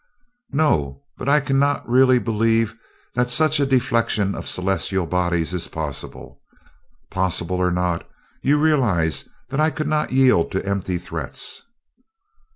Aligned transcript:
"No; 0.51 1.03
but 1.15 1.29
I 1.29 1.39
cannot 1.39 1.87
really 1.87 2.17
believe 2.17 2.73
that 3.13 3.29
such 3.29 3.59
a 3.59 3.67
deflection 3.67 4.33
of 4.33 4.47
celestial 4.49 5.05
bodies 5.05 5.53
is 5.53 5.67
possible. 5.67 6.41
Possible 7.11 7.57
or 7.57 7.69
not, 7.69 8.09
you 8.41 8.57
realize 8.59 9.29
that 9.49 9.59
I 9.59 9.69
could 9.69 9.85
not 9.87 10.11
yield 10.11 10.51
to 10.53 10.65
empty 10.65 10.97
threats." 10.97 11.67